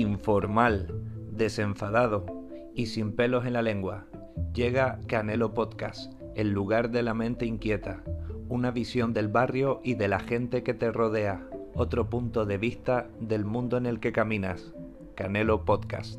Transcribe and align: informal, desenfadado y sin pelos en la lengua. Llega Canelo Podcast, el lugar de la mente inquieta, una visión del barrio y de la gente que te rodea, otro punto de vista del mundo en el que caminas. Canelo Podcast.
informal, 0.00 0.88
desenfadado 1.30 2.24
y 2.74 2.86
sin 2.86 3.14
pelos 3.14 3.44
en 3.44 3.52
la 3.52 3.62
lengua. 3.62 4.06
Llega 4.54 5.00
Canelo 5.06 5.52
Podcast, 5.52 6.12
el 6.34 6.50
lugar 6.50 6.90
de 6.90 7.02
la 7.02 7.14
mente 7.14 7.44
inquieta, 7.44 8.02
una 8.48 8.70
visión 8.70 9.12
del 9.12 9.28
barrio 9.28 9.80
y 9.84 9.94
de 9.94 10.08
la 10.08 10.20
gente 10.20 10.62
que 10.62 10.74
te 10.74 10.90
rodea, 10.90 11.46
otro 11.74 12.08
punto 12.08 12.46
de 12.46 12.58
vista 12.58 13.08
del 13.20 13.44
mundo 13.44 13.76
en 13.76 13.86
el 13.86 14.00
que 14.00 14.12
caminas. 14.12 14.72
Canelo 15.14 15.64
Podcast. 15.64 16.18